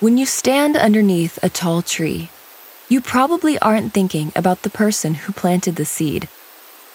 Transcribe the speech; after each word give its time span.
When 0.00 0.16
you 0.16 0.26
stand 0.26 0.76
underneath 0.76 1.40
a 1.42 1.48
tall 1.48 1.82
tree, 1.82 2.30
you 2.88 3.00
probably 3.00 3.58
aren't 3.58 3.92
thinking 3.92 4.30
about 4.36 4.62
the 4.62 4.70
person 4.70 5.14
who 5.14 5.32
planted 5.32 5.74
the 5.74 5.84
seed. 5.84 6.28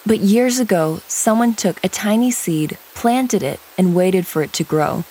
But 0.06 0.20
years 0.20 0.58
ago, 0.58 1.02
someone 1.06 1.52
took 1.52 1.84
a 1.84 1.90
tiny 1.90 2.30
seed, 2.30 2.78
planted 2.94 3.42
it, 3.42 3.60
and 3.76 3.94
waited 3.94 4.26
for 4.26 4.42
it 4.42 4.54
to 4.54 4.64
grow. 4.64 5.04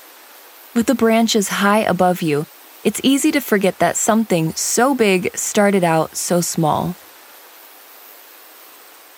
With 0.74 0.88
the 0.88 0.96
branches 0.96 1.62
high 1.62 1.82
above 1.82 2.24
you, 2.24 2.48
it's 2.84 3.00
easy 3.04 3.32
to 3.32 3.40
forget 3.40 3.78
that 3.78 3.96
something 3.96 4.56
so 4.56 4.96
big 4.96 5.30
started 5.38 5.84
out 5.84 6.18
so 6.18 6.42
small. 6.42 6.96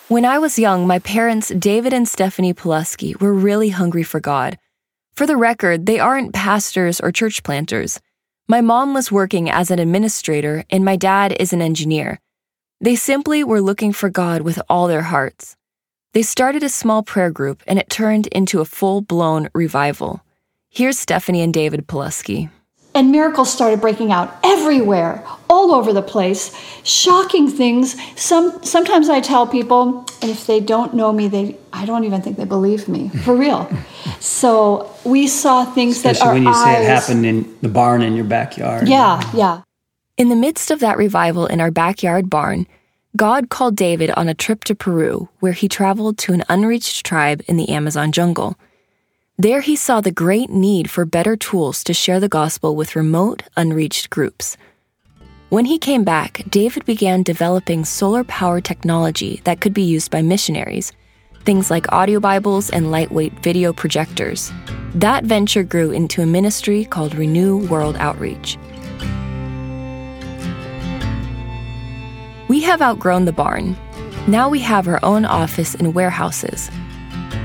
When 0.09 0.26
I 0.26 0.38
was 0.38 0.59
young, 0.59 0.85
my 0.85 0.99
parents, 0.99 1.48
David 1.48 1.94
and 1.94 2.09
Stephanie 2.09 2.53
Pulaski, 2.53 3.16
were 3.21 3.34
really 3.34 3.70
hungry 3.70 4.03
for 4.03 4.20
God. 4.20 4.59
For 5.13 5.26
the 5.26 5.38
record, 5.38 5.85
they 5.85 5.98
aren't 5.98 6.34
pastors 6.34 6.99
or 6.99 7.13
church 7.13 7.41
planters. 7.41 8.02
My 8.48 8.62
mom 8.62 8.94
was 8.94 9.12
working 9.12 9.49
as 9.49 9.72
an 9.72 9.80
administrator, 9.80 10.66
and 10.70 10.86
my 10.86 10.98
dad 10.98 11.36
is 11.40 11.52
an 11.52 11.63
engineer. 11.63 12.20
They 12.80 12.95
simply 12.95 13.44
were 13.44 13.59
looking 13.59 13.91
for 13.91 14.08
God 14.08 14.44
with 14.44 14.62
all 14.70 14.88
their 14.88 15.02
hearts. 15.02 15.58
They 16.13 16.22
started 16.22 16.62
a 16.62 16.70
small 16.70 17.02
prayer 17.02 17.31
group, 17.31 17.63
and 17.66 17.80
it 17.80 17.89
turned 17.89 18.27
into 18.27 18.62
a 18.62 18.66
full 18.66 19.02
blown 19.02 19.50
revival. 19.55 20.23
Here's 20.70 21.00
Stephanie 21.00 21.41
and 21.41 21.52
David 21.52 21.88
Pulaski. 21.88 22.50
And 22.95 23.12
miracles 23.12 23.52
started 23.52 23.81
breaking 23.81 24.13
out 24.13 24.34
everywhere, 24.41 25.22
all 25.49 25.73
over 25.73 25.91
the 25.91 26.02
place. 26.02 26.55
Shocking 26.84 27.49
things. 27.49 27.95
Some 28.20 28.63
sometimes 28.63 29.09
I 29.09 29.20
tell 29.20 29.45
people, 29.45 30.05
and 30.22 30.31
if 30.31 30.48
they 30.48 30.62
don't 30.62 30.94
know 30.94 31.12
me, 31.12 31.27
they 31.27 31.58
I 31.73 31.86
don't 31.86 32.05
even 32.05 32.22
think 32.22 32.38
they 32.38 32.45
believe 32.45 32.88
me 32.88 33.09
for 33.26 33.36
real. 33.36 33.70
so 34.22 34.89
we 35.03 35.27
saw 35.27 35.66
things 35.66 35.98
Especially 35.98 36.20
that 36.20 36.26
our 36.27 36.34
when 36.34 36.44
you 36.44 36.50
eyes, 36.50 36.63
say 36.77 36.84
it 36.84 36.88
happened 36.88 37.26
in 37.26 37.58
the 37.61 37.69
barn 37.69 38.02
in 38.02 38.16
your 38.16 38.25
backyard. 38.25 38.88
Yeah, 38.88 39.22
yeah. 39.36 39.62
In 40.17 40.30
the 40.30 40.36
midst 40.36 40.72
of 40.72 40.80
that 40.80 40.97
revival 40.97 41.45
in 41.45 41.59
our 41.59 41.72
backyard 41.72 42.30
barn, 42.30 42.66
God 43.17 43.50
called 43.50 43.75
David 43.75 44.12
on 44.12 44.30
a 44.30 44.34
trip 44.34 44.64
to 44.66 44.75
Peru 44.75 45.28
where 45.41 45.52
he 45.52 45.67
traveled 45.67 46.17
to 46.19 46.34
an 46.34 46.44
unreached 46.47 47.06
tribe 47.06 47.41
in 47.47 47.58
the 47.58 47.67
Amazon 47.69 48.14
jungle. 48.14 48.56
There 49.38 49.59
he 49.59 49.75
saw 49.75 50.00
the 50.00 50.14
great 50.14 50.50
need 50.50 50.89
for 50.89 51.03
better 51.03 51.36
tools 51.36 51.83
to 51.83 51.94
share 51.94 52.22
the 52.22 52.30
gospel 52.30 52.73
with 52.73 52.95
remote, 52.95 53.44
unreached 53.58 54.09
groups. 54.09 54.55
When 55.50 55.66
he 55.66 55.78
came 55.78 56.05
back, 56.05 56.44
David 56.50 56.86
began 56.86 57.22
developing 57.22 57.83
solar 57.83 58.23
power 58.23 58.61
technology 58.61 59.41
that 59.44 59.59
could 59.59 59.73
be 59.73 59.81
used 59.81 60.09
by 60.09 60.22
missionaries, 60.22 60.94
things 61.44 61.69
like 61.69 61.91
audio 61.91 62.22
Bibles 62.22 62.69
and 62.69 62.91
lightweight 62.91 63.33
video 63.44 63.73
projectors. 63.73 64.53
That 64.94 65.25
venture 65.25 65.63
grew 65.63 65.91
into 65.91 66.22
a 66.22 66.25
ministry 66.25 66.86
called 66.86 67.13
Renew 67.13 67.67
World 67.67 67.97
Outreach. 67.97 68.58
We 72.47 72.61
have 72.61 72.81
outgrown 72.81 73.25
the 73.25 73.33
barn. 73.33 73.75
Now 74.28 74.47
we 74.47 74.59
have 74.61 74.88
our 74.88 75.03
own 75.03 75.25
office 75.25 75.75
and 75.75 75.94
warehouses. 75.94 76.72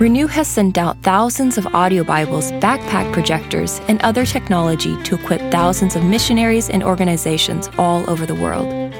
Renew 0.00 0.28
has 0.28 0.48
sent 0.48 0.78
out 0.78 0.96
thousands 1.02 1.58
of 1.58 1.66
audio 1.74 2.02
Bibles, 2.02 2.52
backpack 2.52 3.12
projectors, 3.12 3.80
and 3.80 4.00
other 4.00 4.24
technology 4.24 4.96
to 5.02 5.14
equip 5.14 5.42
thousands 5.52 5.94
of 5.94 6.02
missionaries 6.02 6.70
and 6.70 6.82
organizations 6.82 7.68
all 7.76 8.08
over 8.08 8.24
the 8.24 8.34
world. 8.34 8.94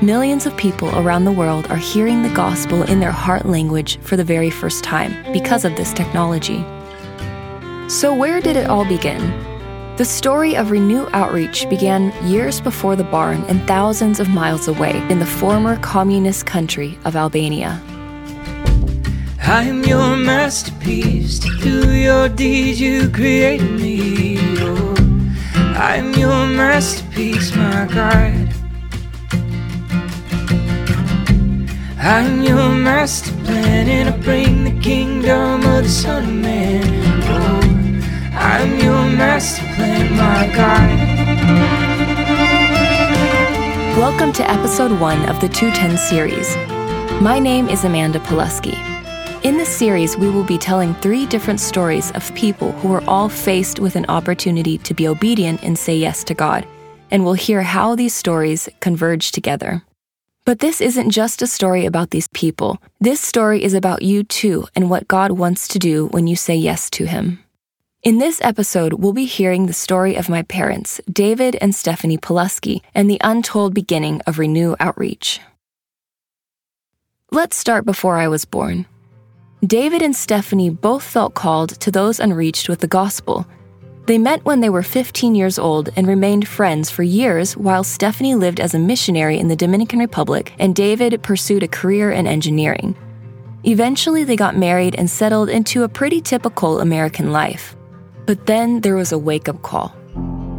Millions 0.00 0.46
of 0.46 0.56
people 0.56 0.96
around 0.96 1.24
the 1.24 1.32
world 1.32 1.66
are 1.72 1.76
hearing 1.76 2.22
the 2.22 2.32
gospel 2.34 2.84
in 2.84 3.00
their 3.00 3.10
heart 3.10 3.46
language 3.46 3.98
for 4.02 4.16
the 4.16 4.22
very 4.22 4.48
first 4.48 4.84
time 4.84 5.12
because 5.32 5.64
of 5.64 5.74
this 5.74 5.92
technology. 5.92 6.64
So, 7.88 8.14
where 8.14 8.40
did 8.40 8.56
it 8.56 8.70
all 8.70 8.84
begin? 8.84 9.20
The 9.96 10.04
story 10.04 10.54
of 10.54 10.70
Renew 10.70 11.08
Outreach 11.14 11.68
began 11.68 12.12
years 12.24 12.60
before 12.60 12.94
the 12.94 13.02
barn 13.02 13.42
and 13.48 13.66
thousands 13.66 14.20
of 14.20 14.28
miles 14.28 14.68
away 14.68 15.04
in 15.10 15.18
the 15.18 15.26
former 15.26 15.76
communist 15.78 16.46
country 16.46 16.96
of 17.04 17.16
Albania. 17.16 17.82
I 19.50 19.62
am 19.62 19.82
your 19.82 20.14
masterpiece. 20.14 21.38
To 21.38 21.48
do 21.60 21.96
your 21.96 22.28
deeds, 22.28 22.78
you 22.78 23.08
created 23.08 23.80
me. 23.80 24.36
Oh, 24.60 24.94
I 25.74 25.96
am 25.96 26.12
your 26.12 26.46
masterpiece, 26.46 27.56
my 27.56 27.86
God. 27.86 28.52
I 31.98 32.20
am 32.20 32.42
your 32.42 32.68
master 32.74 33.32
plan, 33.44 33.88
and 33.88 34.10
I 34.10 34.16
bring 34.18 34.64
the 34.64 34.78
kingdom 34.82 35.64
of 35.64 35.84
the 35.84 35.88
Son 35.88 36.24
of 36.24 36.34
Man. 36.34 36.84
Oh, 37.24 37.60
I 38.34 38.58
am 38.58 38.78
your 38.78 39.08
master 39.16 39.64
plan, 39.76 40.12
my 40.14 40.46
God. 40.54 40.90
Welcome 43.96 44.34
to 44.34 44.50
episode 44.50 44.92
one 45.00 45.26
of 45.26 45.40
the 45.40 45.48
210 45.48 45.96
series. 45.96 46.54
My 47.22 47.38
name 47.38 47.70
is 47.70 47.84
Amanda 47.84 48.20
Pulaski. 48.20 48.76
In 49.44 49.56
this 49.56 49.68
series, 49.68 50.16
we 50.16 50.28
will 50.28 50.42
be 50.42 50.58
telling 50.58 50.94
three 50.94 51.24
different 51.24 51.60
stories 51.60 52.10
of 52.12 52.34
people 52.34 52.72
who 52.72 52.88
were 52.88 53.04
all 53.04 53.28
faced 53.28 53.78
with 53.78 53.94
an 53.94 54.04
opportunity 54.08 54.78
to 54.78 54.94
be 54.94 55.06
obedient 55.06 55.62
and 55.62 55.78
say 55.78 55.96
yes 55.96 56.24
to 56.24 56.34
God, 56.34 56.66
and 57.12 57.24
we'll 57.24 57.34
hear 57.34 57.62
how 57.62 57.94
these 57.94 58.12
stories 58.12 58.68
converge 58.80 59.30
together. 59.30 59.84
But 60.44 60.58
this 60.58 60.80
isn't 60.80 61.10
just 61.10 61.40
a 61.40 61.46
story 61.46 61.86
about 61.86 62.10
these 62.10 62.26
people. 62.28 62.82
This 63.00 63.20
story 63.20 63.62
is 63.62 63.74
about 63.74 64.02
you 64.02 64.24
too 64.24 64.66
and 64.74 64.90
what 64.90 65.06
God 65.06 65.30
wants 65.30 65.68
to 65.68 65.78
do 65.78 66.08
when 66.08 66.26
you 66.26 66.34
say 66.34 66.56
yes 66.56 66.90
to 66.90 67.06
Him. 67.06 67.38
In 68.02 68.18
this 68.18 68.40
episode, 68.42 68.94
we'll 68.94 69.12
be 69.12 69.24
hearing 69.24 69.66
the 69.66 69.72
story 69.72 70.16
of 70.16 70.28
my 70.28 70.42
parents, 70.42 71.00
David 71.08 71.56
and 71.60 71.76
Stephanie 71.76 72.18
Pulaski, 72.18 72.82
and 72.92 73.08
the 73.08 73.20
untold 73.22 73.72
beginning 73.72 74.20
of 74.22 74.40
Renew 74.40 74.74
Outreach. 74.80 75.40
Let's 77.30 77.56
start 77.56 77.84
before 77.84 78.16
I 78.16 78.26
was 78.26 78.44
born. 78.44 78.86
David 79.66 80.02
and 80.02 80.14
Stephanie 80.14 80.70
both 80.70 81.02
felt 81.02 81.34
called 81.34 81.70
to 81.80 81.90
those 81.90 82.20
unreached 82.20 82.68
with 82.68 82.78
the 82.78 82.86
gospel. 82.86 83.44
They 84.06 84.16
met 84.16 84.44
when 84.44 84.60
they 84.60 84.70
were 84.70 84.84
15 84.84 85.34
years 85.34 85.58
old 85.58 85.90
and 85.96 86.06
remained 86.06 86.46
friends 86.46 86.90
for 86.90 87.02
years 87.02 87.56
while 87.56 87.82
Stephanie 87.82 88.36
lived 88.36 88.60
as 88.60 88.74
a 88.74 88.78
missionary 88.78 89.36
in 89.36 89.48
the 89.48 89.56
Dominican 89.56 89.98
Republic 89.98 90.52
and 90.60 90.76
David 90.76 91.20
pursued 91.24 91.64
a 91.64 91.68
career 91.68 92.12
in 92.12 92.28
engineering. 92.28 92.96
Eventually, 93.64 94.22
they 94.22 94.36
got 94.36 94.56
married 94.56 94.94
and 94.94 95.10
settled 95.10 95.48
into 95.48 95.82
a 95.82 95.88
pretty 95.88 96.20
typical 96.20 96.78
American 96.78 97.32
life. 97.32 97.74
But 98.26 98.46
then 98.46 98.80
there 98.82 98.94
was 98.94 99.10
a 99.10 99.18
wake 99.18 99.48
up 99.48 99.62
call. 99.62 99.92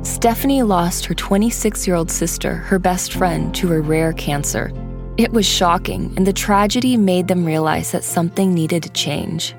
Stephanie 0.04 0.64
lost 0.64 1.06
her 1.06 1.14
26 1.14 1.88
year 1.88 1.96
old 1.96 2.12
sister, 2.12 2.56
her 2.56 2.78
best 2.78 3.14
friend, 3.14 3.56
to 3.56 3.72
a 3.72 3.80
rare 3.80 4.12
cancer. 4.12 4.74
It 5.20 5.34
was 5.34 5.46
shocking, 5.46 6.14
and 6.16 6.26
the 6.26 6.32
tragedy 6.32 6.96
made 6.96 7.28
them 7.28 7.44
realize 7.44 7.92
that 7.92 8.06
something 8.06 8.54
needed 8.54 8.84
to 8.84 8.90
change. 8.92 9.54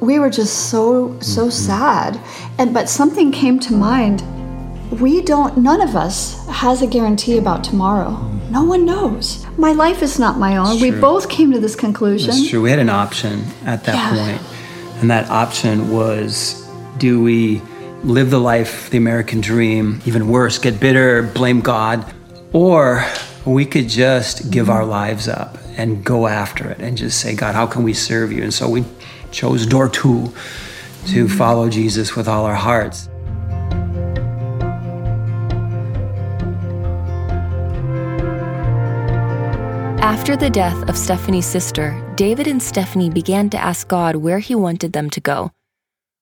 We 0.00 0.18
were 0.18 0.28
just 0.28 0.68
so 0.68 1.18
so 1.20 1.44
mm-hmm. 1.44 1.50
sad. 1.50 2.20
And 2.58 2.74
but 2.74 2.90
something 2.90 3.32
came 3.32 3.58
to 3.60 3.72
mind. 3.72 4.20
We 5.00 5.22
don't 5.22 5.56
none 5.56 5.80
of 5.80 5.96
us 5.96 6.46
has 6.48 6.82
a 6.82 6.86
guarantee 6.86 7.38
about 7.38 7.64
tomorrow. 7.64 8.10
Mm-hmm. 8.10 8.52
No 8.52 8.64
one 8.64 8.84
knows. 8.84 9.46
My 9.56 9.72
life 9.72 10.02
is 10.02 10.18
not 10.18 10.36
my 10.36 10.58
own. 10.58 10.78
We 10.82 10.90
both 10.90 11.30
came 11.30 11.50
to 11.52 11.58
this 11.58 11.74
conclusion. 11.74 12.32
That's 12.32 12.50
true. 12.50 12.60
We 12.60 12.68
had 12.68 12.78
an 12.78 12.90
option 12.90 13.44
at 13.64 13.84
that 13.84 13.94
Yeah. 13.94 14.10
point, 14.10 14.42
and 15.00 15.10
that 15.10 15.30
option 15.30 15.90
was 15.90 16.62
do 16.98 17.22
we 17.22 17.62
live 18.04 18.28
the 18.28 18.38
life, 18.52 18.90
the 18.90 18.98
American 18.98 19.40
dream, 19.40 20.02
even 20.04 20.28
worse, 20.28 20.58
get 20.58 20.78
bitter, 20.78 21.22
blame 21.22 21.62
God, 21.62 22.04
or 22.52 23.06
we 23.46 23.64
could 23.64 23.88
just 23.88 24.50
give 24.50 24.68
our 24.68 24.84
lives 24.84 25.28
up 25.28 25.56
and 25.76 26.04
go 26.04 26.26
after 26.26 26.68
it 26.68 26.78
and 26.80 26.96
just 26.96 27.20
say, 27.20 27.34
God, 27.34 27.54
how 27.54 27.66
can 27.66 27.82
we 27.82 27.94
serve 27.94 28.32
you? 28.32 28.42
And 28.42 28.52
so 28.52 28.68
we 28.68 28.84
chose 29.30 29.66
door 29.66 29.88
two 29.88 30.32
to 31.06 31.24
mm-hmm. 31.24 31.38
follow 31.38 31.70
Jesus 31.70 32.14
with 32.14 32.28
all 32.28 32.44
our 32.44 32.54
hearts. 32.54 33.08
After 40.02 40.36
the 40.36 40.50
death 40.50 40.88
of 40.88 40.96
Stephanie's 40.96 41.46
sister, 41.46 41.96
David 42.16 42.46
and 42.46 42.62
Stephanie 42.62 43.10
began 43.10 43.48
to 43.50 43.58
ask 43.58 43.88
God 43.88 44.16
where 44.16 44.40
he 44.40 44.54
wanted 44.54 44.92
them 44.92 45.08
to 45.10 45.20
go. 45.20 45.50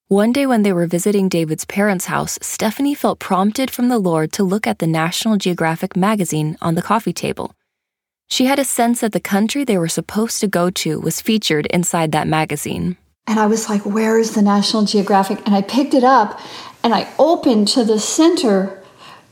One 0.09 0.31
day, 0.31 0.47
when 0.47 0.63
they 0.63 0.73
were 0.73 0.87
visiting 0.87 1.29
David's 1.29 1.65
parents' 1.65 2.05
house, 2.05 2.39
Stephanie 2.41 2.95
felt 2.95 3.19
prompted 3.19 3.69
from 3.69 3.89
the 3.89 3.99
Lord 3.99 4.33
to 4.33 4.43
look 4.43 4.65
at 4.65 4.79
the 4.79 4.87
National 4.87 5.37
Geographic 5.37 5.95
magazine 5.95 6.57
on 6.63 6.73
the 6.73 6.81
coffee 6.81 7.13
table. 7.13 7.53
She 8.27 8.45
had 8.45 8.57
a 8.57 8.65
sense 8.65 9.01
that 9.01 9.11
the 9.11 9.19
country 9.19 9.63
they 9.63 9.77
were 9.77 9.87
supposed 9.87 10.41
to 10.41 10.47
go 10.47 10.71
to 10.71 10.99
was 10.99 11.21
featured 11.21 11.67
inside 11.67 12.11
that 12.11 12.27
magazine. 12.27 12.97
And 13.27 13.39
I 13.39 13.45
was 13.45 13.69
like, 13.69 13.85
where 13.85 14.17
is 14.17 14.33
the 14.33 14.41
National 14.41 14.83
Geographic? 14.83 15.45
And 15.45 15.53
I 15.53 15.61
picked 15.61 15.93
it 15.93 16.03
up 16.03 16.41
and 16.83 16.91
I 16.91 17.07
opened 17.19 17.67
to 17.67 17.83
the 17.83 17.99
center 17.99 18.81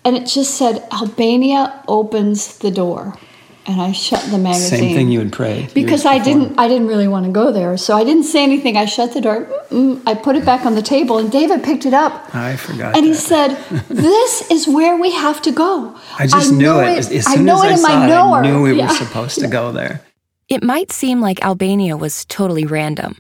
and 0.06 0.16
it 0.16 0.28
just 0.28 0.54
said, 0.54 0.88
Albania 0.92 1.84
opens 1.88 2.60
the 2.60 2.70
door. 2.70 3.18
And 3.68 3.82
I 3.82 3.92
shut 3.92 4.22
the 4.32 4.38
magazine. 4.38 4.80
Same 4.80 4.96
thing 4.96 5.10
you 5.12 5.20
had 5.20 5.32
prayed. 5.34 5.74
because 5.74 6.06
I 6.06 6.20
before. 6.20 6.34
didn't 6.34 6.60
I 6.60 6.68
didn't 6.68 6.88
really 6.88 7.08
want 7.08 7.26
to 7.26 7.32
go 7.32 7.52
there. 7.52 7.76
So 7.78 7.96
I 7.98 8.04
didn't 8.04 8.24
say 8.24 8.44
anything. 8.44 8.78
I 8.78 8.86
shut 8.86 9.14
the 9.14 9.22
door. 9.22 9.46
Mm, 9.70 10.02
I 10.06 10.14
put 10.16 10.36
it 10.36 10.46
back 10.46 10.66
on 10.66 10.76
the 10.76 10.82
table 10.82 11.18
and 11.18 11.32
David 11.32 11.64
picked 11.64 11.86
it 11.86 11.94
up. 11.94 12.34
I 12.34 12.56
forgot. 12.56 12.96
And 12.96 13.06
he 13.06 13.14
said, 13.14 13.50
"This 13.90 14.50
is 14.50 14.68
where 14.68 14.96
we 14.98 15.12
have 15.12 15.42
to 15.44 15.52
go." 15.52 15.96
I 16.18 16.28
just 16.28 16.52
knew 16.52 16.60
know 16.68 16.80
it. 16.80 16.98
As, 16.98 17.12
as 17.12 17.28
I 17.28 17.36
soon 17.36 17.46
know 17.46 17.62
as 17.62 17.64
it 17.64 17.68
I 17.68 17.72
in 17.72 17.78
saw 17.78 17.88
my 18.00 18.06
it, 18.06 18.08
knower. 18.10 18.38
I 18.38 18.42
knew 18.50 18.62
we 18.64 18.74
Yeah. 18.78 18.88
were 18.88 18.94
supposed 18.96 19.40
to 19.40 19.48
go 19.48 19.72
there. 19.72 20.02
It 20.50 20.64
might 20.64 20.92
seem 20.92 21.20
like 21.20 21.44
Albania 21.44 21.98
was 21.98 22.24
totally 22.26 22.66
random, 22.66 23.18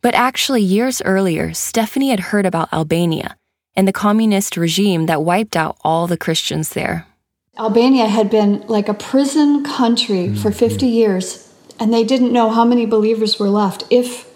but 0.00 0.14
actually, 0.14 0.62
years 0.62 1.02
earlier, 1.02 1.52
Stephanie 1.52 2.08
had 2.10 2.20
heard 2.32 2.46
about 2.46 2.72
Albania 2.72 3.36
and 3.76 3.86
the 3.86 3.92
communist 3.92 4.56
regime 4.56 5.04
that 5.06 5.22
wiped 5.22 5.56
out 5.56 5.76
all 5.84 6.06
the 6.06 6.16
Christians 6.16 6.70
there. 6.70 7.06
Albania 7.56 8.06
had 8.06 8.30
been 8.30 8.64
like 8.66 8.88
a 8.88 8.94
prison 8.94 9.62
country 9.62 10.26
mm, 10.26 10.38
for 10.38 10.50
50 10.50 10.86
years, 10.86 11.52
and 11.78 11.94
they 11.94 12.02
didn't 12.02 12.32
know 12.32 12.50
how 12.50 12.64
many 12.64 12.84
believers 12.84 13.38
were 13.38 13.48
left, 13.48 13.84
if 13.90 14.30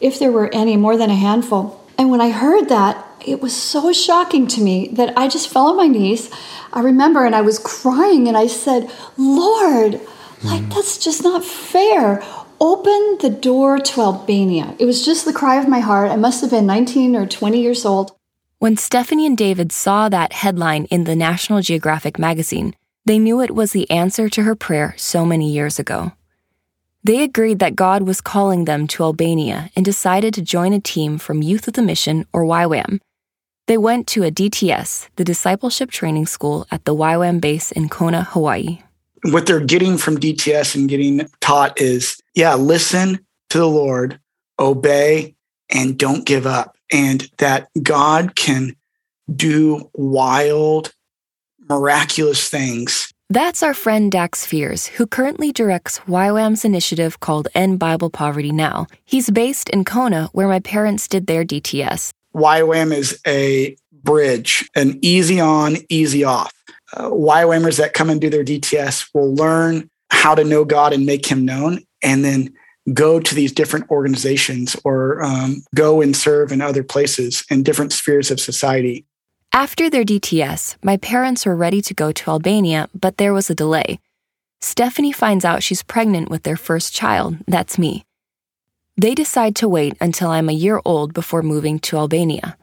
if 0.00 0.18
there 0.18 0.32
were 0.32 0.52
any, 0.52 0.76
more 0.76 0.96
than 0.96 1.08
a 1.08 1.14
handful. 1.14 1.80
And 1.96 2.10
when 2.10 2.20
I 2.20 2.30
heard 2.30 2.68
that, 2.68 3.06
it 3.24 3.40
was 3.40 3.54
so 3.56 3.92
shocking 3.92 4.46
to 4.48 4.60
me 4.60 4.88
that 4.88 5.16
I 5.16 5.28
just 5.28 5.48
fell 5.48 5.68
on 5.68 5.76
my 5.76 5.86
knees. 5.86 6.30
I 6.72 6.80
remember, 6.80 7.24
and 7.24 7.34
I 7.34 7.42
was 7.42 7.58
crying, 7.60 8.26
and 8.26 8.36
I 8.36 8.48
said, 8.48 8.90
"Lord, 9.16 10.00
like 10.42 10.62
mm. 10.62 10.74
that's 10.74 10.98
just 10.98 11.22
not 11.22 11.44
fair." 11.44 12.24
Open 12.60 13.18
the 13.20 13.30
door 13.30 13.78
to 13.78 14.00
Albania. 14.00 14.74
It 14.78 14.86
was 14.86 15.04
just 15.04 15.24
the 15.24 15.32
cry 15.32 15.56
of 15.56 15.68
my 15.68 15.80
heart. 15.80 16.10
I 16.10 16.16
must 16.16 16.40
have 16.40 16.50
been 16.50 16.66
19 16.66 17.16
or 17.16 17.26
20 17.26 17.60
years 17.60 17.84
old. 17.84 18.12
When 18.64 18.78
Stephanie 18.78 19.26
and 19.26 19.36
David 19.36 19.72
saw 19.72 20.08
that 20.08 20.32
headline 20.32 20.86
in 20.86 21.04
the 21.04 21.14
National 21.14 21.60
Geographic 21.60 22.18
magazine, 22.18 22.74
they 23.04 23.18
knew 23.18 23.42
it 23.42 23.54
was 23.54 23.72
the 23.72 23.90
answer 23.90 24.30
to 24.30 24.44
her 24.44 24.54
prayer 24.54 24.94
so 24.96 25.26
many 25.26 25.52
years 25.52 25.78
ago. 25.78 26.12
They 27.02 27.22
agreed 27.22 27.58
that 27.58 27.76
God 27.76 28.04
was 28.04 28.22
calling 28.22 28.64
them 28.64 28.86
to 28.86 29.02
Albania 29.02 29.68
and 29.76 29.84
decided 29.84 30.32
to 30.32 30.40
join 30.40 30.72
a 30.72 30.80
team 30.80 31.18
from 31.18 31.42
Youth 31.42 31.66
With 31.66 31.76
A 31.76 31.82
Mission, 31.82 32.24
or 32.32 32.44
YWAM. 32.44 33.00
They 33.66 33.76
went 33.76 34.06
to 34.06 34.22
a 34.22 34.30
DTS, 34.30 35.10
the 35.16 35.24
Discipleship 35.24 35.90
Training 35.90 36.24
School 36.24 36.66
at 36.70 36.86
the 36.86 36.94
YWAM 36.94 37.42
base 37.42 37.70
in 37.70 37.90
Kona, 37.90 38.24
Hawaii. 38.24 38.78
what 39.24 39.44
they're 39.44 39.60
getting 39.60 39.98
from 39.98 40.16
DTS 40.16 40.74
and 40.74 40.88
getting 40.88 41.28
taught 41.42 41.78
is 41.78 42.18
yeah, 42.34 42.54
listen 42.54 43.18
to 43.50 43.58
the 43.58 43.68
Lord, 43.68 44.18
obey, 44.58 45.34
and 45.68 45.98
don't 45.98 46.24
give 46.24 46.46
up. 46.46 46.74
And 46.94 47.28
that 47.38 47.68
God 47.82 48.36
can 48.36 48.76
do 49.34 49.90
wild, 49.94 50.92
miraculous 51.68 52.48
things. 52.48 53.12
That's 53.30 53.64
our 53.64 53.74
friend 53.74 54.12
Dax 54.12 54.46
Fears, 54.46 54.86
who 54.86 55.06
currently 55.06 55.50
directs 55.50 55.98
YWAM's 56.00 56.64
initiative 56.64 57.18
called 57.18 57.48
End 57.52 57.80
Bible 57.80 58.10
Poverty 58.10 58.52
Now. 58.52 58.86
He's 59.04 59.28
based 59.28 59.68
in 59.70 59.84
Kona, 59.84 60.28
where 60.32 60.46
my 60.46 60.60
parents 60.60 61.08
did 61.08 61.26
their 61.26 61.44
DTS. 61.44 62.12
YWAM 62.32 62.92
is 62.92 63.18
a 63.26 63.76
bridge, 64.04 64.70
an 64.76 65.00
easy 65.02 65.40
on, 65.40 65.76
easy 65.88 66.22
off. 66.22 66.52
Uh, 66.92 67.10
YWAMers 67.10 67.78
that 67.78 67.94
come 67.94 68.08
and 68.08 68.20
do 68.20 68.30
their 68.30 68.44
DTS 68.44 69.08
will 69.12 69.34
learn 69.34 69.90
how 70.10 70.36
to 70.36 70.44
know 70.44 70.64
God 70.64 70.92
and 70.92 71.04
make 71.04 71.26
Him 71.26 71.44
known, 71.44 71.80
and 72.02 72.24
then 72.24 72.54
go 72.92 73.18
to 73.18 73.34
these 73.34 73.52
different 73.52 73.90
organizations 73.90 74.76
or 74.84 75.22
um, 75.22 75.64
go 75.74 76.02
and 76.02 76.16
serve 76.16 76.52
in 76.52 76.60
other 76.60 76.82
places 76.82 77.44
in 77.50 77.62
different 77.62 77.92
spheres 77.92 78.30
of 78.30 78.40
society. 78.40 79.06
After 79.52 79.88
their 79.88 80.04
DTS, 80.04 80.76
my 80.82 80.96
parents 80.96 81.46
were 81.46 81.56
ready 81.56 81.80
to 81.82 81.94
go 81.94 82.12
to 82.12 82.30
Albania, 82.30 82.88
but 82.92 83.16
there 83.16 83.32
was 83.32 83.48
a 83.48 83.54
delay. 83.54 84.00
Stephanie 84.60 85.12
finds 85.12 85.44
out 85.44 85.62
she's 85.62 85.82
pregnant 85.82 86.28
with 86.28 86.42
their 86.42 86.56
first 86.56 86.92
child, 86.92 87.36
that's 87.46 87.78
me. 87.78 88.04
They 88.96 89.14
decide 89.14 89.56
to 89.56 89.68
wait 89.68 89.96
until 90.00 90.30
I'm 90.30 90.48
a 90.48 90.52
year 90.52 90.80
old 90.84 91.14
before 91.14 91.42
moving 91.42 91.78
to 91.80 91.96
Albania. 91.96 92.56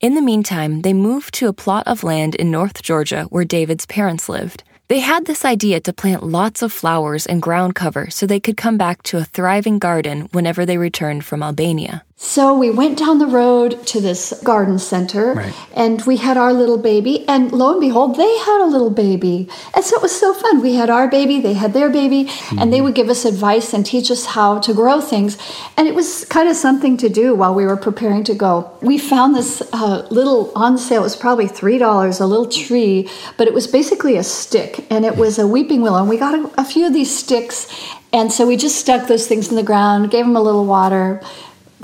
In 0.00 0.14
the 0.14 0.22
meantime, 0.22 0.82
they 0.82 0.92
move 0.92 1.30
to 1.32 1.46
a 1.46 1.52
plot 1.52 1.86
of 1.86 2.02
land 2.02 2.34
in 2.34 2.50
North 2.50 2.82
Georgia 2.82 3.24
where 3.30 3.44
David's 3.44 3.86
parents 3.86 4.28
lived. 4.28 4.64
They 4.92 5.00
had 5.00 5.24
this 5.24 5.46
idea 5.46 5.80
to 5.80 5.92
plant 5.94 6.22
lots 6.22 6.60
of 6.60 6.70
flowers 6.70 7.24
and 7.24 7.40
ground 7.40 7.74
cover 7.74 8.10
so 8.10 8.26
they 8.26 8.38
could 8.38 8.58
come 8.58 8.76
back 8.76 9.02
to 9.04 9.16
a 9.16 9.24
thriving 9.24 9.78
garden 9.78 10.28
whenever 10.32 10.66
they 10.66 10.76
returned 10.76 11.24
from 11.24 11.42
Albania. 11.42 12.04
So 12.16 12.54
we 12.54 12.70
went 12.70 12.98
down 12.98 13.18
the 13.18 13.26
road 13.26 13.84
to 13.88 14.00
this 14.00 14.32
garden 14.44 14.78
center 14.78 15.34
Right. 15.34 15.54
and 15.74 16.00
we 16.02 16.18
had 16.18 16.36
our 16.36 16.52
little 16.52 16.78
baby. 16.78 17.26
And 17.26 17.50
lo 17.52 17.72
and 17.72 17.80
behold, 17.80 18.16
they 18.16 18.38
had 18.38 18.60
a 18.62 18.66
little 18.66 18.90
baby. 18.90 19.48
And 19.74 19.84
so 19.84 19.96
it 19.96 20.02
was 20.02 20.18
so 20.18 20.32
fun. 20.32 20.62
We 20.62 20.74
had 20.74 20.88
our 20.88 21.08
baby, 21.08 21.40
they 21.40 21.54
had 21.54 21.72
their 21.72 21.90
baby, 21.90 22.30
and 22.58 22.72
they 22.72 22.80
would 22.80 22.94
give 22.94 23.08
us 23.08 23.24
advice 23.24 23.72
and 23.74 23.84
teach 23.84 24.10
us 24.10 24.24
how 24.26 24.60
to 24.60 24.72
grow 24.72 25.00
things. 25.00 25.36
And 25.76 25.88
it 25.88 25.94
was 25.94 26.24
kind 26.26 26.48
of 26.48 26.54
something 26.56 26.96
to 26.98 27.08
do 27.08 27.34
while 27.34 27.54
we 27.54 27.66
were 27.66 27.76
preparing 27.76 28.24
to 28.24 28.34
go. 28.34 28.70
We 28.80 28.98
found 28.98 29.34
this 29.34 29.60
uh, 29.72 30.06
little 30.10 30.52
on 30.54 30.78
sale, 30.78 31.00
it 31.00 31.04
was 31.04 31.16
probably 31.16 31.48
$3, 31.48 32.20
a 32.20 32.24
little 32.26 32.46
tree, 32.46 33.08
but 33.36 33.48
it 33.48 33.54
was 33.54 33.66
basically 33.66 34.16
a 34.16 34.22
stick 34.22 34.86
and 34.90 35.04
it 35.04 35.16
was 35.16 35.38
a 35.38 35.46
weeping 35.46 35.82
willow. 35.82 35.98
And 35.98 36.08
we 36.08 36.18
got 36.18 36.34
a, 36.34 36.60
a 36.60 36.64
few 36.64 36.86
of 36.86 36.92
these 36.92 37.14
sticks. 37.16 37.68
And 38.12 38.30
so 38.30 38.46
we 38.46 38.56
just 38.56 38.76
stuck 38.76 39.08
those 39.08 39.26
things 39.26 39.48
in 39.48 39.56
the 39.56 39.62
ground, 39.62 40.10
gave 40.10 40.24
them 40.26 40.36
a 40.36 40.40
little 40.42 40.66
water 40.66 41.20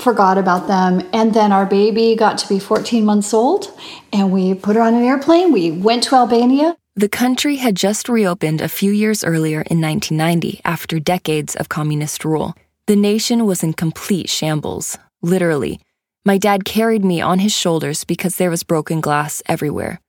forgot 0.01 0.37
about 0.37 0.67
them. 0.67 1.07
And 1.13 1.33
then 1.33 1.51
our 1.51 1.65
baby 1.65 2.15
got 2.15 2.37
to 2.39 2.49
be 2.49 2.59
14 2.59 3.05
months 3.05 3.33
old, 3.33 3.71
and 4.11 4.31
we 4.31 4.53
put 4.53 4.75
her 4.75 4.81
on 4.81 4.93
an 4.93 5.03
airplane. 5.03 5.51
We 5.51 5.71
went 5.71 6.03
to 6.03 6.15
Albania. 6.15 6.75
The 6.95 7.09
country 7.09 7.57
had 7.57 7.75
just 7.75 8.09
reopened 8.09 8.61
a 8.61 8.67
few 8.67 8.91
years 8.91 9.23
earlier 9.23 9.61
in 9.61 9.79
1990 9.79 10.61
after 10.65 10.99
decades 10.99 11.55
of 11.55 11.69
communist 11.69 12.25
rule. 12.25 12.55
The 12.87 12.95
nation 12.95 13.45
was 13.45 13.63
in 13.63 13.73
complete 13.73 14.29
shambles, 14.29 14.97
literally. 15.21 15.79
My 16.25 16.37
dad 16.37 16.65
carried 16.65 17.05
me 17.05 17.21
on 17.21 17.39
his 17.39 17.53
shoulders 17.53 18.03
because 18.03 18.35
there 18.35 18.49
was 18.49 18.63
broken 18.63 18.99
glass 18.99 19.41
everywhere. 19.47 20.01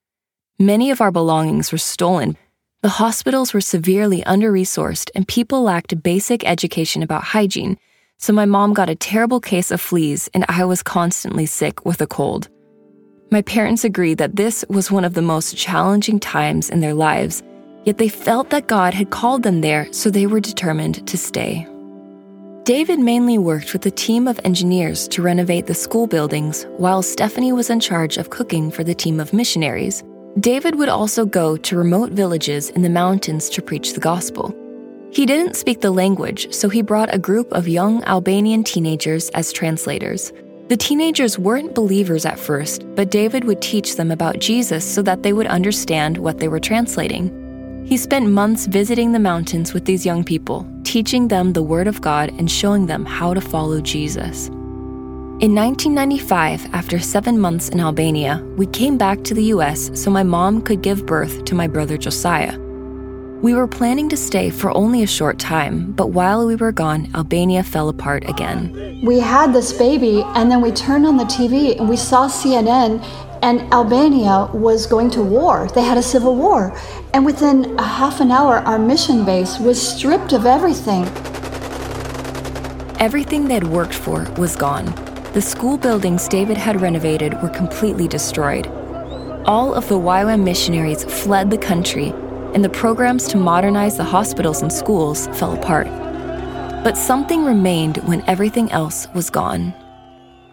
Many 0.59 0.91
of 0.91 1.01
our 1.01 1.13
belongings 1.13 1.71
were 1.71 1.79
stolen. 1.79 2.37
The 2.83 2.99
hospitals 3.01 3.55
were 3.55 3.61
severely 3.61 4.25
under 4.25 4.51
resourced, 4.51 5.11
and 5.15 5.29
people 5.29 5.63
lacked 5.63 6.03
basic 6.03 6.45
education 6.45 7.03
about 7.03 7.25
hygiene, 7.25 7.79
so 8.21 8.35
my 8.35 8.45
mom 8.45 8.75
got 8.75 8.91
a 8.91 8.95
terrible 8.95 9.41
case 9.41 9.71
of 9.71 9.81
fleas, 9.81 10.29
and 10.35 10.45
I 10.49 10.67
was 10.67 10.83
constantly 10.83 11.47
sick 11.47 11.87
with 11.87 12.03
a 12.03 12.07
cold. 12.07 12.49
My 13.31 13.41
parents 13.41 13.83
agreed 13.83 14.19
that 14.19 14.37
this 14.37 14.63
was 14.69 14.91
one 14.91 15.07
of 15.07 15.15
the 15.15 15.23
most 15.23 15.57
challenging 15.57 16.21
times 16.21 16.69
in 16.69 16.81
their 16.81 16.93
lives, 16.93 17.43
yet 17.85 17.97
they 17.97 18.09
felt 18.09 18.51
that 18.51 18.67
God 18.67 18.93
had 18.93 19.09
called 19.09 19.43
them 19.43 19.63
there, 19.63 19.91
so 19.91 20.11
they 20.11 20.27
were 20.27 20.41
determined 20.41 21.07
to 21.09 21.17
stay. 21.17 21.67
David 22.65 22.99
mainly 22.99 23.39
worked 23.39 23.73
with 23.73 23.87
a 23.87 23.91
team 23.91 24.29
of 24.29 24.39
engineers 24.45 25.09
to 25.09 25.23
renovate 25.23 25.67
the 25.67 25.75
school 25.75 26.07
buildings, 26.07 26.67
while 26.77 27.03
Stephanie 27.03 27.55
was 27.55 27.71
in 27.71 27.81
charge 27.81 28.19
of 28.19 28.29
cooking 28.29 28.71
for 28.71 28.85
the 28.85 28.95
team 28.95 29.19
of 29.19 29.33
missionaries. 29.33 30.05
David 30.39 30.75
would 30.75 30.91
also 30.91 31.25
go 31.25 31.57
to 31.57 31.77
remote 31.77 32.13
villages 32.13 32.69
in 32.69 32.83
the 32.83 32.91
mountains 32.91 33.49
to 33.49 33.63
preach 33.63 33.95
the 33.95 34.01
gospel. 34.01 34.55
He 35.13 35.27
didn't 35.27 35.57
speak 35.57 35.81
the 35.81 35.91
language, 35.91 36.53
so 36.55 36.69
he 36.69 36.83
brought 36.83 37.13
a 37.13 37.19
group 37.19 37.53
of 37.53 37.67
young 37.67 38.05
Albanian 38.05 38.63
teenagers 38.63 39.29
as 39.31 39.53
translators. 39.53 40.33
The 40.69 40.77
teenagers 40.77 41.37
weren't 41.37 41.75
believers 41.75 42.25
at 42.25 42.39
first, 42.39 42.85
but 42.95 43.11
David 43.11 43.43
would 43.43 43.61
teach 43.61 43.97
them 43.97 44.13
about 44.13 44.39
Jesus 44.39 44.85
so 44.85 45.03
that 45.03 45.25
they 45.25 45.33
would 45.33 45.49
understand 45.49 46.17
what 46.17 46.39
they 46.39 46.47
were 46.47 46.61
translating. 46.61 47.85
He 47.85 47.97
spent 47.97 48.31
months 48.31 48.67
visiting 48.67 49.11
the 49.11 49.19
mountains 49.19 49.75
with 49.75 49.85
these 49.85 50.07
young 50.07 50.23
people, 50.23 50.65
teaching 50.85 51.27
them 51.27 51.55
the 51.55 51.63
Word 51.63 51.89
of 51.89 52.01
God 52.01 52.29
and 52.39 52.49
showing 52.49 52.87
them 52.87 53.05
how 53.05 53.35
to 53.35 53.41
follow 53.41 53.81
Jesus. 53.81 54.47
In 54.47 55.57
1995, 55.57 56.73
after 56.73 57.01
seven 57.01 57.37
months 57.37 57.69
in 57.71 57.81
Albania, 57.81 58.45
we 58.57 58.67
came 58.67 58.97
back 58.97 59.25
to 59.25 59.35
the 59.35 59.51
US 59.55 59.91
so 60.01 60.09
my 60.09 60.23
mom 60.23 60.63
could 60.63 60.83
give 60.83 61.05
birth 61.05 61.45
to 61.47 61.57
my 61.57 61.67
brother 61.67 61.99
Josiah. 61.99 62.57
We 63.43 63.55
were 63.55 63.67
planning 63.67 64.11
to 64.11 64.19
stay 64.19 64.51
for 64.51 64.71
only 64.77 65.03
a 65.03 65.07
short 65.07 65.39
time, 65.39 65.93
but 65.93 66.09
while 66.09 66.47
we 66.47 66.57
were 66.57 66.73
gone, 66.73 67.09
Albania 67.15 67.63
fell 67.63 67.89
apart 67.89 68.29
again. 68.29 69.01
We 69.03 69.19
had 69.19 69.55
this 69.55 69.73
baby, 69.73 70.23
and 70.35 70.51
then 70.51 70.61
we 70.61 70.71
turned 70.73 71.07
on 71.07 71.17
the 71.17 71.25
TV 71.25 71.79
and 71.79 71.89
we 71.89 71.97
saw 71.97 72.29
CNN, 72.29 73.03
and 73.41 73.63
Albania 73.73 74.51
was 74.53 74.85
going 74.85 75.11
to 75.13 75.23
war. 75.23 75.69
They 75.75 75.83
had 75.83 75.97
a 75.97 76.03
civil 76.03 76.37
war. 76.37 76.77
And 77.15 77.25
within 77.25 77.79
a 77.79 77.83
half 77.83 78.21
an 78.21 78.31
hour, 78.31 78.59
our 78.59 78.79
mission 78.79 79.25
base 79.25 79.59
was 79.59 79.81
stripped 79.81 80.35
of 80.35 80.45
everything. 80.45 81.05
Everything 83.01 83.49
they'd 83.49 83.65
worked 83.65 83.95
for 83.95 84.31
was 84.37 84.55
gone. 84.55 84.85
The 85.33 85.41
school 85.41 85.79
buildings 85.79 86.29
David 86.29 86.59
had 86.59 86.83
renovated 86.83 87.41
were 87.43 87.49
completely 87.49 88.07
destroyed. 88.07 88.67
All 89.47 89.73
of 89.73 89.89
the 89.89 89.99
YWAM 89.99 90.45
missionaries 90.45 91.05
fled 91.05 91.51
the 91.51 91.57
country, 91.57 92.13
and 92.55 92.65
the 92.65 92.69
programs 92.71 93.29
to 93.29 93.37
modernize 93.37 93.97
the 93.97 94.05
hospitals 94.05 94.63
and 94.63 94.73
schools 94.73 95.29
fell 95.39 95.53
apart. 95.53 95.87
But 96.85 96.97
something 96.97 97.45
remained 97.45 97.99
when 97.99 98.25
everything 98.29 98.71
else 98.73 99.07
was 99.15 99.31
gone. 99.31 99.75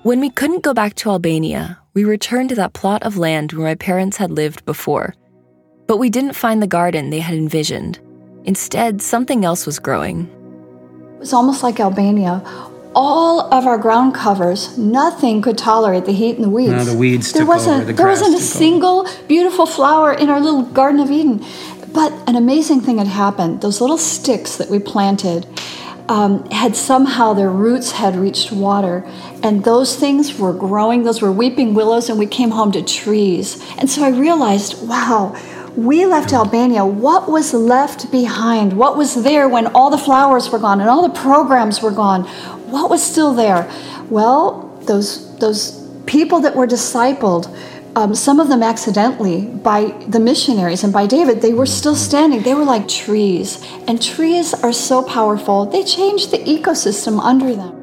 When 0.04 0.20
we 0.20 0.30
couldn't 0.30 0.63
go 0.63 0.74
back 0.74 0.94
to 0.96 1.10
Albania, 1.10 1.80
we 1.94 2.04
returned 2.04 2.50
to 2.50 2.56
that 2.56 2.74
plot 2.74 3.04
of 3.04 3.18
land 3.18 3.54
where 3.54 3.68
my 3.68 3.75
parents 3.75 4.18
had 4.18 4.32
lived 4.32 4.63
before. 4.66 5.16
But 5.88 5.98
we 5.98 6.10
didn't 6.10 6.34
find 6.34 6.62
the 6.62 6.68
garden 6.68 7.10
they 7.10 7.20
had 7.20 7.36
envisioned. 7.36 8.00
Instead, 8.44 9.01
something 9.01 9.44
else 9.44 9.66
was 9.66 9.80
growing. 9.80 10.30
It 11.16 11.20
was 11.20 11.34
almost 11.34 11.63
like 11.63 11.80
Albania. 11.80 12.44
All 12.94 13.54
of 13.54 13.66
our 13.66 13.77
ground 13.77 14.13
covers, 14.16 14.77
nothing 14.77 15.42
could 15.42 15.58
tolerate 15.58 16.06
the 16.06 16.13
heat 16.13 16.36
and 16.36 16.44
the 16.46 16.50
weeds. 16.50 16.72
No, 16.72 16.84
the 16.84 16.98
weeds 16.98 17.32
there 17.32 17.44
took 17.44 17.50
wasn't, 17.50 17.75
over, 17.75 17.86
the 17.86 17.94
There 17.94 18.06
grass 18.06 18.22
wasn't 18.22 18.36
a 18.36 18.38
took 18.39 18.50
over. 18.50 18.58
single 18.58 19.08
beautiful 19.27 19.66
flower 19.66 20.13
in 20.13 20.30
our 20.30 20.39
little 20.39 20.63
Garden 20.63 21.00
of 21.00 21.12
Eden. 21.12 21.44
But 21.98 22.13
an 22.27 22.36
amazing 22.36 22.82
thing 22.82 23.00
had 23.00 23.08
happened. 23.08 23.62
Those 23.62 23.82
little 23.82 23.98
sticks 23.98 24.58
that 24.58 24.70
we 24.70 24.77
planted 24.77 25.48
um, 26.08 26.48
had 26.51 26.75
somehow 26.75 27.34
their 27.34 27.50
roots 27.50 27.94
had 27.94 28.16
reached 28.16 28.51
water, 28.51 29.04
and 29.42 29.63
those 29.63 29.96
things 29.96 30.38
were 30.38 30.54
growing. 30.54 31.01
Those 31.01 31.24
were 31.24 31.32
weeping 31.32 31.74
willows, 31.74 32.08
and 32.08 32.20
we 32.20 32.27
came 32.27 32.51
home 32.51 32.72
to 32.74 32.84
trees. 32.84 33.60
And 33.80 33.89
so 33.89 34.04
I 34.04 34.10
realized, 34.10 34.88
wow, 34.88 35.36
we 35.75 36.06
left 36.06 36.34
Albania. 36.34 36.86
What 36.86 37.32
was 37.32 37.51
left 37.56 38.12
behind? 38.12 38.74
What 38.74 38.96
was 38.96 39.24
there 39.24 39.50
when 39.50 39.66
all 39.66 39.89
the 39.89 39.98
flowers 39.98 40.51
were 40.51 40.60
gone 40.60 40.80
and 40.80 40.92
all 40.92 41.01
the 41.01 41.20
programs 41.20 41.82
were 41.82 41.89
gone? 41.89 42.25
What 42.70 42.92
was 42.92 43.01
still 43.01 43.34
there? 43.34 43.68
Well, 44.12 44.70
those 44.82 45.36
those 45.39 45.84
people 46.06 46.42
that 46.42 46.56
were 46.56 46.68
discipled. 46.68 47.48
Um, 47.98 48.13
some 48.13 48.39
of 48.39 48.48
them 48.48 48.62
accidentally 48.62 49.42
by 49.42 49.86
the 50.08 50.20
missionaries 50.20 50.84
and 50.84 50.94
by 50.94 51.08
David, 51.08 51.42
they 51.42 51.56
were 51.56 51.66
still 51.66 51.96
standing. 51.96 52.44
They 52.44 52.54
were 52.54 52.63
like 52.63 52.88
trees. 52.88 53.60
And 53.88 54.00
trees 54.00 54.54
are 54.54 54.72
so 54.72 55.01
powerful, 55.01 55.66
they 55.66 55.84
change 55.84 56.27
the 56.27 56.38
ecosystem 56.38 57.20
under 57.20 57.56
them. 57.56 57.74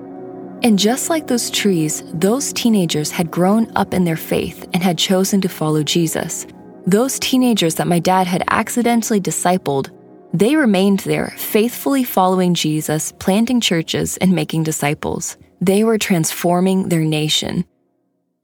And 0.62 0.78
just 0.78 1.10
like 1.10 1.26
those 1.26 1.50
trees, 1.50 2.04
those 2.14 2.52
teenagers 2.52 3.10
had 3.10 3.32
grown 3.32 3.76
up 3.76 3.92
in 3.92 4.04
their 4.04 4.16
faith 4.16 4.68
and 4.72 4.84
had 4.84 4.98
chosen 4.98 5.40
to 5.40 5.48
follow 5.48 5.82
Jesus. 5.82 6.46
Those 6.86 7.18
teenagers 7.18 7.74
that 7.74 7.88
my 7.88 7.98
dad 7.98 8.28
had 8.28 8.44
accidentally 8.50 9.20
discipled, 9.20 9.90
they 10.32 10.54
remained 10.54 11.00
there, 11.00 11.34
faithfully 11.36 12.04
following 12.04 12.54
Jesus, 12.54 13.10
planting 13.18 13.60
churches, 13.60 14.16
and 14.18 14.30
making 14.30 14.62
disciples. 14.62 15.36
They 15.60 15.82
were 15.82 15.98
transforming 15.98 16.88
their 16.88 17.04
nation. 17.04 17.64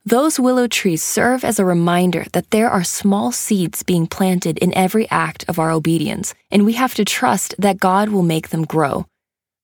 Those 0.07 0.41
willow 0.41 0.67
trees 0.67 1.03
serve 1.03 1.45
as 1.45 1.59
a 1.59 1.65
reminder 1.67 2.25
that 2.33 2.51
there 2.53 2.71
are 2.71 2.83
small 2.83 3.33
seeds 3.33 3.83
being 3.83 4.07
planted 4.07 4.57
in 4.57 4.75
every 4.75 5.07
act 5.11 5.45
of 5.47 5.59
our 5.59 5.71
obedience, 5.71 6.33
and 6.51 6.65
we 6.65 6.73
have 6.73 6.95
to 6.95 7.05
trust 7.05 7.55
that 7.59 7.79
God 7.79 8.09
will 8.09 8.23
make 8.23 8.49
them 8.49 8.65
grow. 8.65 9.05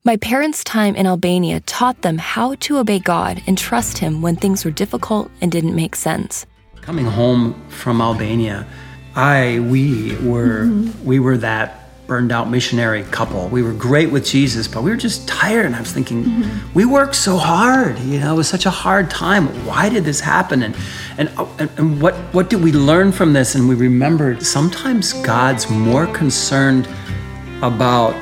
My 0.05 0.19
parents' 0.19 0.63
time 0.63 0.95
in 0.95 1.07
Albania 1.07 1.61
taught 1.61 2.03
them 2.03 2.19
how 2.19 2.55
to 2.57 2.77
obey 2.77 2.99
God 2.99 3.43
and 3.47 3.57
trust 3.57 3.97
Him 3.97 4.21
when 4.21 4.37
things 4.37 4.63
were 4.63 4.71
difficult 4.71 5.31
and 5.41 5.51
didn't 5.51 5.75
make 5.75 5.97
sense. 5.97 6.45
Coming 6.83 7.07
home 7.07 7.55
from 7.71 8.03
Albania, 8.03 8.67
I 9.15 9.61
we 9.61 10.17
were 10.17 10.67
we 11.03 11.19
were 11.19 11.39
that 11.39 11.86
burned 12.07 12.31
out 12.31 12.49
missionary 12.49 13.03
couple. 13.05 13.49
We 13.49 13.63
were 13.63 13.73
great 13.73 14.11
with 14.11 14.25
Jesus, 14.25 14.69
but 14.69 14.83
we 14.83 14.91
were 14.91 14.97
just 14.97 15.27
tired. 15.27 15.67
And 15.67 15.75
I 15.75 15.81
was 15.81 15.93
thinking, 15.93 16.45
we 16.75 16.85
worked 16.85 17.17
so 17.17 17.37
hard. 17.37 17.99
You 17.99 18.21
know, 18.21 18.35
it 18.35 18.37
was 18.37 18.49
such 18.49 18.67
a 18.67 18.71
hard 18.71 19.11
time. 19.11 19.47
Why 19.67 19.89
did 19.89 20.05
this 20.05 20.21
happen? 20.21 20.63
And 20.63 20.77
and 21.19 21.31
and, 21.59 21.71
and 21.77 22.01
what 22.03 22.15
what 22.33 22.51
did 22.51 22.63
we 22.63 22.73
learn 22.73 23.13
from 23.13 23.33
this? 23.33 23.55
And 23.55 23.69
we 23.69 23.75
remembered 23.75 24.43
sometimes 24.43 25.13
God's 25.25 25.69
more 25.71 26.07
concerned 26.07 26.89
about 27.63 28.21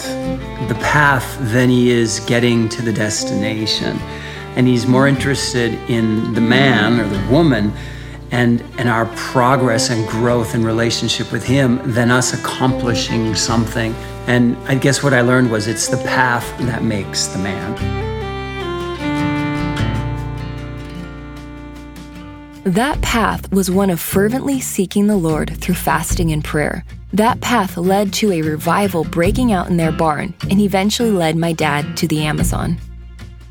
the 0.69 0.77
path 0.81 1.37
than 1.53 1.69
he 1.69 1.91
is 1.91 2.21
getting 2.21 2.69
to 2.71 2.83
the 2.83 2.93
destination. 2.93 3.99
And 4.57 4.69
he's 4.69 4.87
more 4.87 5.09
interested 5.09 5.75
in 5.91 6.33
the 6.35 6.41
man 6.41 7.01
or 7.01 7.09
the 7.09 7.33
woman 7.33 7.73
and, 8.35 8.61
and 8.79 8.89
our 8.89 9.07
progress 9.15 9.91
and 9.91 10.09
growth 10.09 10.57
in 10.57 10.65
relationship 10.65 11.31
with 11.31 11.45
him 11.45 11.81
than 11.93 12.11
us 12.11 12.35
accomplishing 12.35 13.33
something. 13.37 13.95
And 14.27 14.57
I 14.67 14.75
guess 14.75 15.05
what 15.05 15.15
I 15.15 15.21
learned 15.21 15.53
was 15.53 15.69
it's 15.69 15.87
the 15.87 15.99
path 15.99 16.45
that 16.59 16.83
makes 16.83 17.29
the 17.29 17.39
man. 17.39 17.75
That 22.65 23.01
path 23.03 23.53
was 23.53 23.71
one 23.71 23.91
of 23.91 24.01
fervently 24.01 24.59
seeking 24.59 25.07
the 25.07 25.17
Lord 25.17 25.57
through 25.59 25.77
fasting 25.77 26.33
and 26.33 26.43
prayer. 26.43 26.85
That 27.13 27.41
path 27.41 27.77
led 27.77 28.13
to 28.15 28.33
a 28.33 28.43
revival 28.43 29.05
breaking 29.05 29.53
out 29.53 29.69
in 29.69 29.77
their 29.77 29.93
barn 29.93 30.35
and 30.51 30.61
eventually 30.61 31.13
led 31.13 31.37
my 31.37 31.53
dad 31.53 31.97
to 31.99 32.09
the 32.09 32.25
Amazon. 32.25 32.81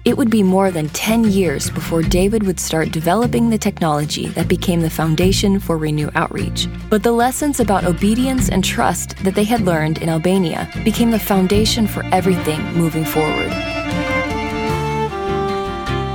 It 0.06 0.18
would 0.18 0.30
be 0.30 0.44
more 0.44 0.70
than 0.70 0.90
10 0.90 1.32
years 1.32 1.70
before 1.70 2.02
David 2.02 2.44
would 2.44 2.60
start 2.60 2.92
developing 2.92 3.50
the 3.50 3.58
technology 3.58 4.28
that 4.32 4.50
became 4.50 4.82
the 4.82 4.90
foundation 4.90 5.62
for 5.62 5.78
Renew 5.78 6.10
Outreach. 6.14 6.68
But 6.90 7.04
the 7.04 7.14
lessons 7.14 7.62
about 7.62 7.86
obedience 7.86 8.50
and 8.50 8.66
trust 8.66 9.16
that 9.24 9.34
they 9.34 9.46
had 9.46 9.62
learned 9.62 10.00
in 10.00 10.10
Albania 10.10 10.70
became 10.84 11.10
the 11.10 11.20
foundation 11.20 11.88
for 11.88 12.04
everything 12.12 12.62
moving 12.74 13.06
forward. 13.06 13.50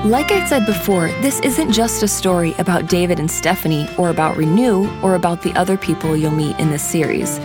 Like 0.05 0.33
I 0.33 0.47
said 0.47 0.67
before, 0.67 1.09
this 1.23 1.41
isn't 1.41 1.73
just 1.73 2.03
a 2.03 2.09
story 2.09 2.55
about 2.59 2.91
David 2.91 3.19
and 3.19 3.31
Stephanie 3.31 3.89
or 3.97 4.11
about 4.11 4.37
Renew 4.37 4.87
or 5.01 5.15
about 5.15 5.41
the 5.41 5.55
other 5.55 5.79
people 5.79 6.15
you'll 6.15 6.31
meet 6.31 6.59
in 6.59 6.69
this 6.69 6.83
series. 6.83 7.39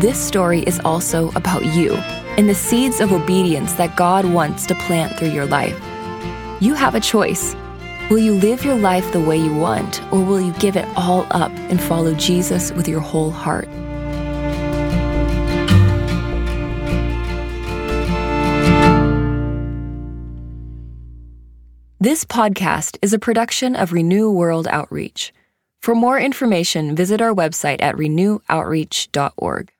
This 0.00 0.18
story 0.18 0.62
is 0.62 0.80
also 0.80 1.30
about 1.36 1.64
you 1.64 1.96
and 2.38 2.48
the 2.48 2.54
seeds 2.54 3.00
of 3.00 3.12
obedience 3.12 3.72
that 3.74 3.96
God 3.96 4.24
wants 4.24 4.64
to 4.66 4.74
plant 4.76 5.18
through 5.18 5.30
your 5.30 5.44
life. 5.44 5.76
You 6.60 6.74
have 6.74 6.94
a 6.94 7.00
choice. 7.00 7.56
Will 8.08 8.18
you 8.18 8.34
live 8.34 8.64
your 8.64 8.76
life 8.76 9.12
the 9.12 9.20
way 9.20 9.36
you 9.36 9.52
want, 9.52 10.00
or 10.12 10.24
will 10.24 10.40
you 10.40 10.52
give 10.52 10.76
it 10.76 10.86
all 10.96 11.26
up 11.32 11.50
and 11.50 11.82
follow 11.82 12.14
Jesus 12.14 12.70
with 12.72 12.86
your 12.86 13.00
whole 13.00 13.32
heart? 13.32 13.68
This 21.98 22.24
podcast 22.24 22.98
is 23.02 23.12
a 23.12 23.18
production 23.18 23.74
of 23.74 23.92
Renew 23.92 24.30
World 24.30 24.68
Outreach. 24.68 25.34
For 25.80 25.96
more 25.96 26.20
information, 26.20 26.94
visit 26.94 27.20
our 27.20 27.34
website 27.34 27.82
at 27.82 27.96
renewoutreach.org. 27.96 29.72